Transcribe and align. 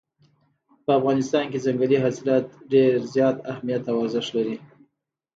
په 0.85 0.91
افغانستان 0.99 1.45
کې 1.51 1.63
ځنګلي 1.65 1.97
حاصلات 2.03 2.45
ډېر 2.73 2.91
زیات 3.13 3.37
اهمیت 3.51 3.83
او 3.91 3.95
ارزښت 4.03 4.31
لري. 4.37 4.55